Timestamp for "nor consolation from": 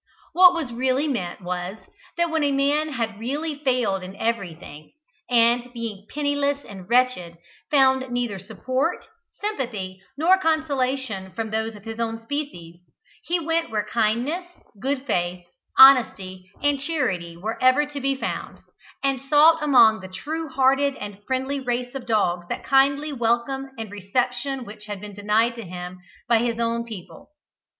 10.17-11.51